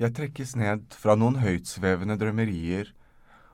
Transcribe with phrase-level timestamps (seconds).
[0.00, 2.92] Jeg trekkes ned fra noen høytsvevende drømmerier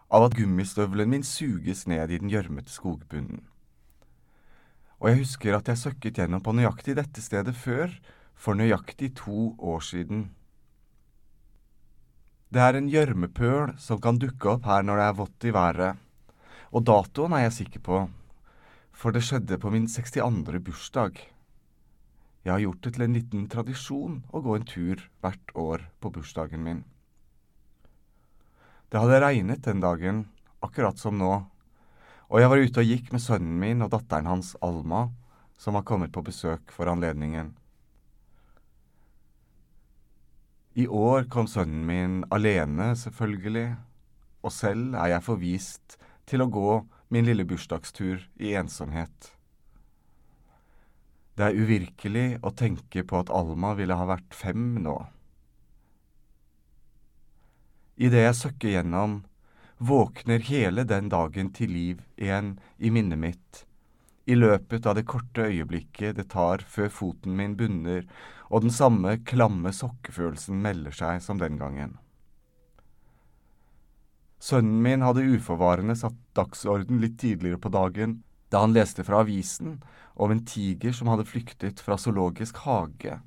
[0.08, 3.42] av at gummistøvelen min suges ned i den gjørmete skogbunnen.
[4.98, 7.92] Og jeg husker at jeg søkket gjennom på nøyaktig dette stedet før,
[8.38, 10.29] for nøyaktig to år siden.
[12.48, 15.98] Det er en gjørmepøl som kan dukke opp her når det er vått i været,
[16.73, 17.98] og datoen er jeg sikker på,
[18.95, 20.62] for det skjedde på min 62.
[20.64, 21.18] bursdag.
[22.49, 26.09] Jeg har gjort det til en liten tradisjon å gå en tur hvert år på
[26.14, 26.79] bursdagen min.
[28.89, 30.22] Det hadde regnet den dagen,
[30.64, 31.32] akkurat som nå,
[32.32, 35.10] og jeg var ute og gikk med sønnen min og datteren hans Alma,
[35.60, 37.52] som var kommet på besøk for anledningen.
[40.72, 43.74] I år kom sønnen min alene, selvfølgelig,
[44.41, 46.78] og selv er jeg forvist til å gå
[47.12, 49.34] min lille bursdagstur i ensomhet.
[51.38, 54.97] Det er uvirkelig å tenke på at Alma ville ha vært fem nå.
[57.95, 59.20] Idet jeg søkker gjennom,
[59.78, 63.62] våkner hele den dagen til liv igjen i minnet mitt,
[64.27, 68.02] i løpet av det korte øyeblikket det tar før foten min bunner
[68.50, 71.95] og den samme klamme sokkefølelsen melder seg som den gangen.
[74.42, 79.78] Sønnen min hadde uforvarende satt dagsorden litt tidligere på dagen da han leste fra avisen
[80.18, 83.18] om en tiger som hadde flyktet fra zoologisk hage.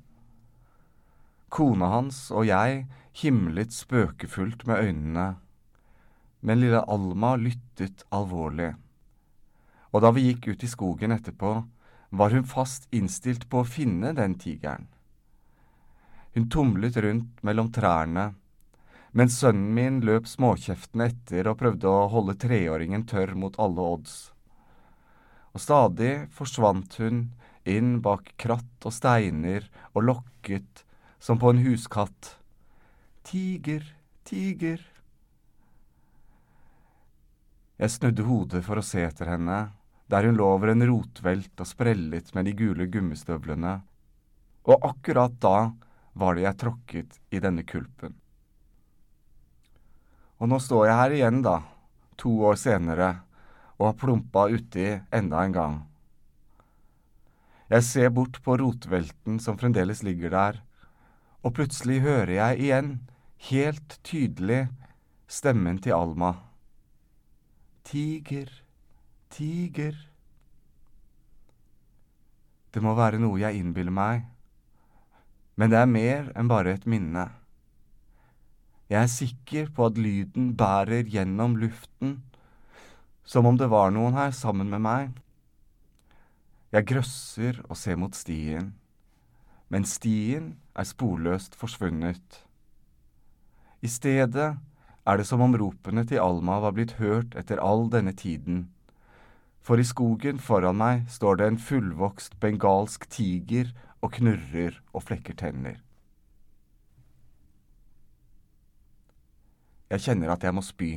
[1.52, 2.86] Kona hans og jeg
[3.22, 5.26] himlet spøkefullt med øynene,
[6.40, 8.72] men lille Alma lyttet alvorlig.
[9.92, 11.52] Og da vi gikk ut i skogen etterpå,
[12.12, 14.88] var hun fast innstilt på å finne den tigeren.
[16.32, 18.32] Hun tumlet rundt mellom trærne,
[19.12, 24.31] mens sønnen min løp småkjeftende etter og prøvde å holde treåringen tørr mot alle odds.
[25.52, 27.26] Og stadig forsvant hun
[27.68, 30.84] inn bak kratt og steiner og lokket
[31.22, 32.36] som på en huskatt.
[33.22, 33.84] Tiger,
[34.26, 34.80] tiger.
[37.78, 39.72] Jeg snudde hodet for å se etter henne,
[40.10, 43.78] der hun lå over en rotvelt og sprellet med de gule gummistøvlene,
[44.68, 45.72] og akkurat da
[46.18, 48.14] var det jeg tråkket i denne kulpen.
[50.42, 51.56] Og nå står jeg her igjen, da,
[52.18, 53.12] to år senere,
[53.82, 55.80] og plumpa uti enda en gang.
[57.72, 60.60] Jeg ser bort på rotvelten som fremdeles ligger der,
[61.42, 62.90] og plutselig hører jeg igjen,
[63.48, 64.66] helt tydelig,
[65.26, 66.34] stemmen til Alma.
[67.88, 68.50] Tiger,
[69.32, 69.96] tiger.
[72.72, 74.26] Det må være noe jeg innbiller meg,
[75.56, 77.24] men det er mer enn bare et minne.
[78.92, 82.20] Jeg er sikker på at lyden bærer gjennom luften,
[83.24, 85.12] som om det var noen her sammen med meg.
[86.72, 88.72] Jeg grøsser og ser mot stien,
[89.68, 92.42] men stien er sporløst forsvunnet.
[93.82, 94.50] I stedet
[95.04, 98.66] er det som om ropene til Alma var blitt hørt etter all denne tiden,
[99.62, 103.70] for i skogen foran meg står det en fullvokst bengalsk tiger
[104.02, 105.78] og knurrer og flekker tenner.
[109.92, 110.92] Jeg kjenner at jeg må spy.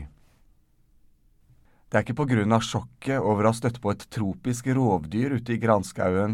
[1.96, 5.38] Det er ikke på grunn av sjokket over å ha støtt på et tropisk rovdyr
[5.38, 6.34] ute i granskauen,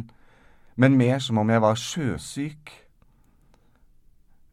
[0.73, 2.71] men mer som om jeg var sjøsyk.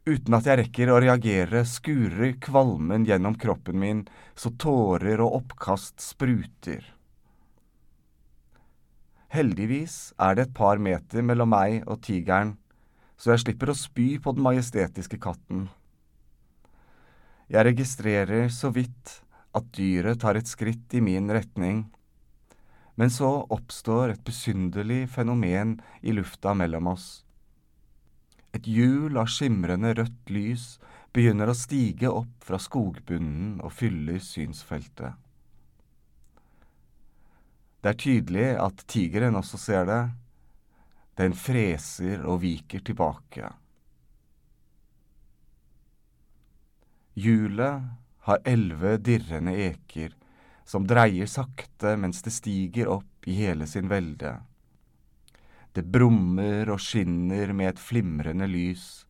[0.04, 4.02] Uten at jeg rekker å reagere, skurer kvalmen gjennom kroppen min
[4.36, 6.84] så tårer og oppkast spruter.
[9.32, 12.58] Heldigvis er det et par meter mellom meg og tigeren,
[13.16, 15.70] så jeg slipper å spy på den majestetiske katten.
[17.48, 19.22] Jeg registrerer så vidt
[19.56, 21.86] at dyret tar et skritt i min retning,
[22.98, 27.08] men så oppstår et besynderlig fenomen i lufta mellom oss.
[28.56, 30.64] Et hjul av skimrende rødt lys
[31.14, 35.14] begynner å stige opp fra skogbunnen og fyller synsfeltet.
[37.78, 40.02] Det er tydelig at tigeren også ser det.
[41.18, 43.52] Den freser og viker tilbake.
[47.18, 47.86] Hjulet
[48.28, 50.14] har elleve dirrende eker
[50.68, 54.34] som dreier sakte mens det stiger opp i hele sin velde.
[55.72, 59.06] Det brummer og skinner med et flimrende lys.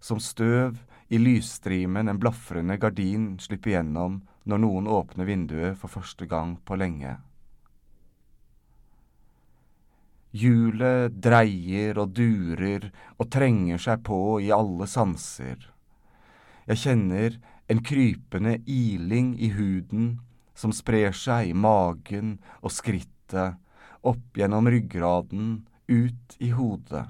[0.00, 0.78] Som støv
[1.12, 6.78] i lysstrimen en blafrende gardin slipper gjennom når noen åpner vinduet for første gang på
[6.80, 7.16] lenge.
[10.36, 15.60] Hjulet dreier og durer og trenger seg på i alle sanser.
[16.66, 17.36] Jeg kjenner
[17.70, 20.16] en krypende iling i huden
[20.56, 23.58] som sprer seg i magen og skrittet,
[24.06, 27.04] opp gjennom ryggraden, ut i hodet.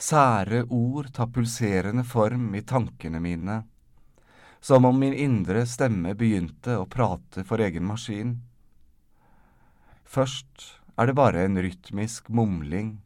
[0.00, 3.62] Sære ord tar pulserende form i tankene mine,
[4.60, 8.38] som om min indre stemme begynte å prate for egen maskin.
[10.04, 10.66] Først
[10.98, 12.98] er det bare en rytmisk mumling,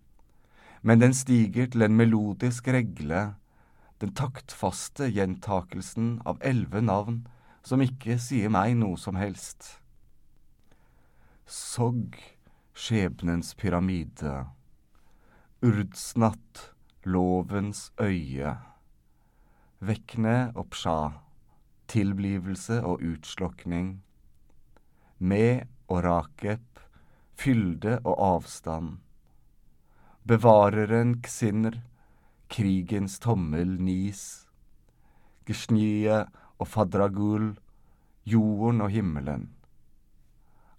[0.83, 3.35] men den stiger til en melodisk regle,
[3.99, 7.25] den taktfaste gjentakelsen av elleve navn
[7.67, 9.79] som ikke sier meg noe som helst.
[11.49, 12.15] Sogg,
[12.77, 14.47] skjebnens pyramide.
[15.65, 16.69] Urdsnatt,
[17.03, 18.55] lovens øye.
[19.81, 20.99] Vekne og psja,
[21.91, 23.97] tilblivelse og utslokning.
[25.19, 26.83] Me og rakep,
[27.39, 28.99] fylde og avstand.
[30.29, 31.81] Bevareren ksinner,
[32.49, 34.49] krigens tommel nis.
[35.49, 36.25] Gesnye
[36.59, 37.53] og fadragul,
[38.29, 39.49] jorden og himmelen.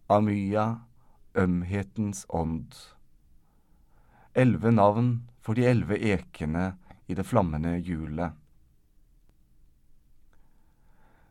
[0.10, 0.82] Amya,
[1.38, 2.74] ømhetens ånd.
[4.34, 5.12] Elleve navn
[5.42, 6.74] for de elleve ekene
[7.10, 8.36] i det flammende hjulet.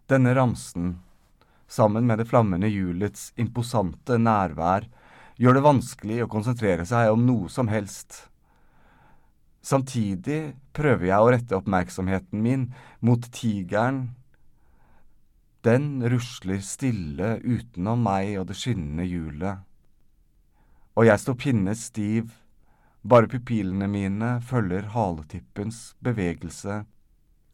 [0.08, 0.94] Denne ramsen,
[1.68, 4.86] sammen med det flammende hjulets imposante nærvær,
[5.36, 8.24] gjør det vanskelig å konsentrere seg om noe som helst.
[9.64, 12.68] Samtidig prøver jeg å rette oppmerksomheten min
[13.04, 14.14] mot tigeren.
[15.66, 19.64] Den rusler stille utenom meg og det skinnende hjulet.
[20.98, 22.30] Og jeg står pinne stiv,
[23.02, 26.84] bare pupillene mine følger haletippens bevegelse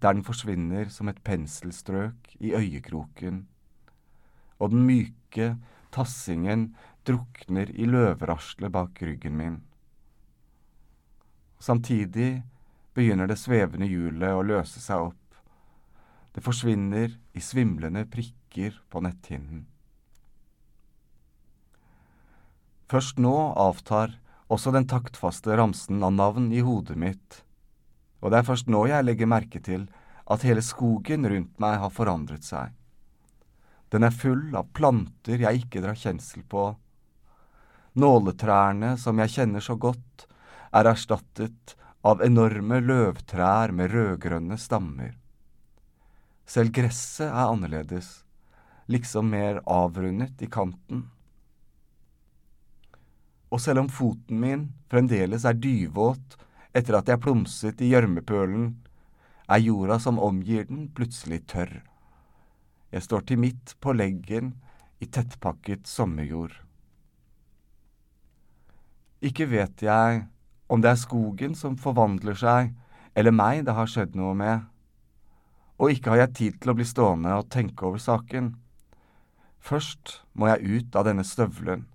[0.05, 3.47] der den forsvinner som et penselstrøk i øyekroken,
[4.61, 5.55] og den myke
[5.95, 6.75] tassingen
[7.09, 9.57] drukner i løvraslet bak ryggen min.
[11.59, 12.43] Samtidig
[12.95, 15.39] begynner det svevende hjulet å løse seg opp.
[16.35, 19.65] Det forsvinner i svimlende prikker på netthinnen.
[22.91, 24.19] Først nå avtar
[24.53, 27.45] også den taktfaste ramsen av navn i hodet mitt
[28.25, 29.85] og det er først nå jeg legger merke til
[30.33, 32.71] at hele skogen rundt meg har forandret seg.
[33.93, 36.71] Den er full av planter jeg ikke drar kjensel på.
[38.01, 40.25] Nåletrærne som jeg kjenner så godt,
[40.75, 45.15] er erstattet av enorme løvtrær med rødgrønne stammer.
[46.45, 48.25] Selv gresset er annerledes,
[48.91, 51.07] liksom mer avrundet i kanten.
[53.55, 56.37] Og selv om foten min fremdeles er dyvåt
[56.75, 58.75] etter at jeg plumset i gjørmepølen,
[59.47, 61.83] er jorda som omgir den, plutselig tørr.
[62.91, 64.55] Jeg står til midt på leggen
[65.03, 66.57] i tettpakket sommerjord.
[69.25, 70.25] Ikke vet jeg
[70.75, 72.73] om det er skogen som forvandler seg,
[73.15, 74.67] eller meg det har skjedd noe med.
[75.79, 78.53] Og ikke har jeg tid til å bli stående og tenke over saken.
[79.65, 81.87] Først må jeg ut av denne støvelen.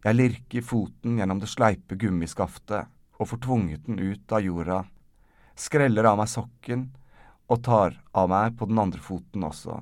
[0.00, 2.88] Jeg lirker foten gjennom det sleipe gummiskaftet
[3.20, 4.78] og får tvunget den ut av jorda,
[5.52, 6.86] skreller av meg sokken
[7.52, 9.76] og tar av meg på den andre foten også.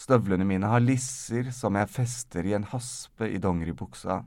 [0.00, 4.24] Støvlene mine har lisser som jeg fester i en haspe i dongeribuksa.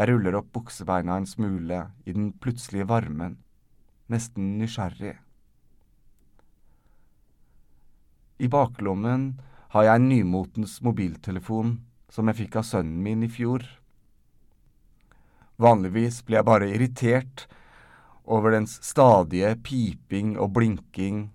[0.00, 3.34] Jeg ruller opp buksebeina en smule i den plutselige varmen,
[4.08, 5.18] nesten nysgjerrig.
[8.40, 9.26] I baklommen
[9.74, 11.74] har jeg en nymotens mobiltelefon
[12.08, 13.66] som jeg fikk av sønnen min i fjor.
[15.60, 17.44] Vanligvis blir jeg bare irritert
[18.24, 21.26] over dens stadige piping og blinking.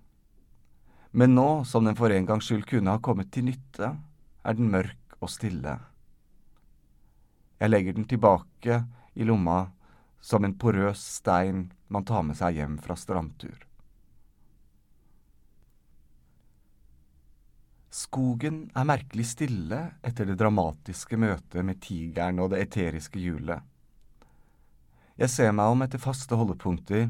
[1.14, 3.94] Men nå som den for en gangs skyld kunne ha kommet til nytte,
[4.42, 5.78] er den mørk og stille.
[7.56, 8.82] Jeg legger den tilbake
[9.14, 9.70] i lomma
[10.20, 13.56] som en porøs stein man tar med seg hjem fra strandtur.
[17.96, 23.62] Skogen er merkelig stille etter det dramatiske møtet med tigeren og det eteriske hjulet.
[25.16, 27.06] Jeg ser meg om etter faste holdepunkter,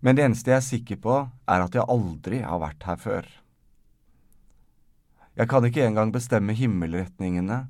[0.00, 3.28] men det eneste jeg er sikker på, er at jeg aldri har vært her før.
[5.36, 7.66] Jeg kan ikke engang bestemme himmelretningene,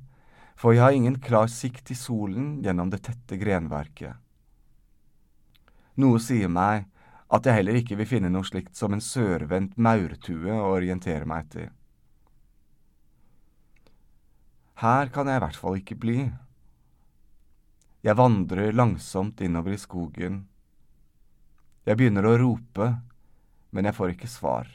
[0.61, 4.13] for jeg har ingen klar sikt til solen gjennom det tette grenverket.
[5.97, 6.85] Noe sier meg
[7.33, 11.47] at jeg heller ikke vil finne noe slikt som en sørvendt maurtue å orientere meg
[11.47, 11.71] etter.
[14.81, 16.19] Her kan jeg i hvert fall ikke bli.
[18.05, 20.43] Jeg vandrer langsomt innover i skogen.
[21.85, 22.87] Jeg begynner å rope,
[23.73, 24.69] men jeg får ikke svar.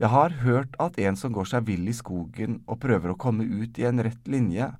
[0.00, 3.44] Jeg har hørt at en som går seg vill i skogen og prøver å komme
[3.44, 4.70] ut i en rett linje,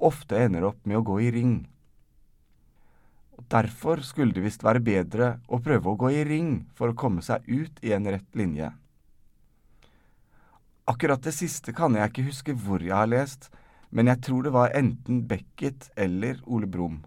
[0.00, 1.56] ofte ender opp med å gå i ring.
[3.52, 7.20] Derfor skulle det visst være bedre å prøve å gå i ring for å komme
[7.20, 8.70] seg ut i en rett linje.
[10.88, 13.50] Akkurat det siste kan jeg ikke huske hvor jeg har lest,
[13.92, 17.02] men jeg tror det var enten Beckett eller Ole Brumm.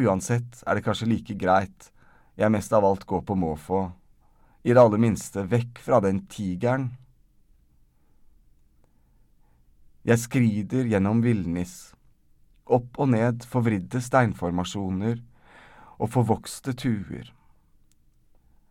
[0.00, 1.92] Uansett er det kanskje like greit
[2.40, 3.84] jeg mest av alt går på måfå,
[4.62, 6.90] i det aller minste vekk fra den tigeren.
[10.04, 11.92] Jeg skrider gjennom villnis,
[12.64, 15.20] opp og ned forvridde steinformasjoner
[16.00, 17.28] og forvokste tuer.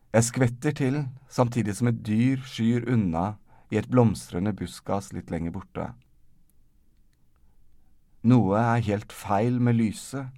[0.10, 3.36] Jeg skvetter til samtidig som et dyr skyr unna
[3.70, 5.92] i et blomstrende buskas litt lenger borte.
[8.26, 10.34] Noe er helt feil med lyset.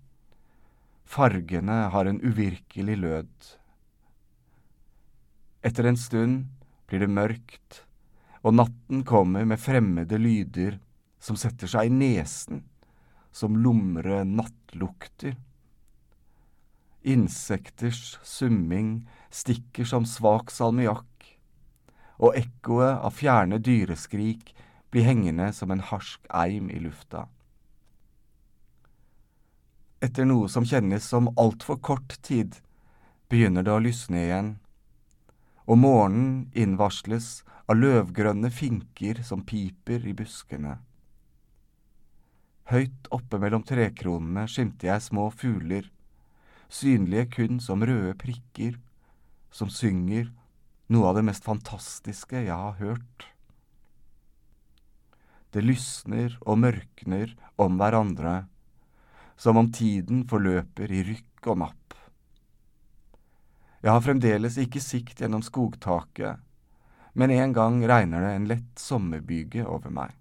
[1.08, 3.32] Fargene har en uvirkelig lød.
[5.62, 6.46] Etter en stund
[6.90, 7.84] blir det mørkt,
[8.42, 10.80] og natten kommer med fremmede lyder
[11.22, 12.64] som setter seg i nesen,
[13.32, 15.36] som lumre nattlukter.
[17.06, 19.04] Insekters summing
[19.34, 21.30] stikker som svak salmiakk,
[22.22, 24.56] og ekkoet av fjerne dyreskrik
[24.92, 27.28] blir hengende som en harsk eim i lufta.
[30.02, 32.58] Etter noe som kjennes som altfor kort tid,
[33.30, 34.56] begynner det å lysne igjen,
[35.72, 40.76] og morgenen innvarsles av løvgrønne finker som piper i buskene.
[42.72, 45.88] Høyt oppe mellom trekronene skimter jeg små fugler,
[46.68, 48.76] synlige kun som røde prikker,
[49.52, 50.30] som synger
[50.92, 53.28] noe av det mest fantastiske jeg har hørt.
[55.56, 58.42] Det lysner og mørkner om hverandre
[59.40, 61.81] som om tiden forløper i rykk og napp.
[63.82, 66.38] Jeg har fremdeles ikke sikt gjennom skogtaket,
[67.18, 70.12] men en gang regner det en lett sommerbyge over meg.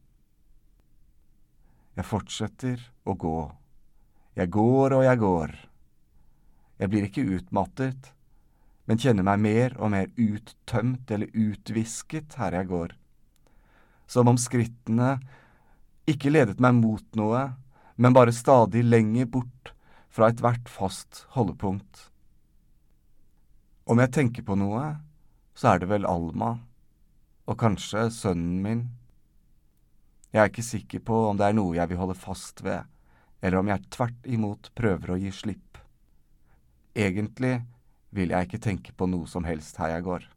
[1.98, 3.40] Jeg fortsetter å gå.
[4.38, 5.52] Jeg går og jeg går.
[6.80, 8.14] Jeg blir ikke utmattet,
[8.88, 12.94] men kjenner meg mer og mer uttømt eller utvisket her jeg går,
[14.08, 15.18] som om skrittene
[16.08, 17.50] ikke ledet meg mot noe,
[18.00, 19.74] men bare stadig lenger bort
[20.08, 22.08] fra ethvert fast holdepunkt.
[23.90, 24.84] Om jeg tenker på noe,
[25.58, 26.52] så er det vel Alma,
[27.50, 28.82] og kanskje sønnen min.
[30.30, 32.86] Jeg er ikke sikker på om det er noe jeg vil holde fast ved,
[33.42, 35.80] eller om jeg tvert imot prøver å gi slipp.
[36.94, 37.56] Egentlig
[38.14, 40.28] vil jeg ikke tenke på noe som helst her jeg går.